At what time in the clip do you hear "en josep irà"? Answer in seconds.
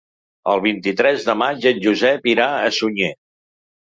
1.71-2.47